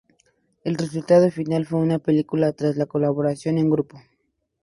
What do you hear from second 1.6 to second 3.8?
fue una película tras la colaboración en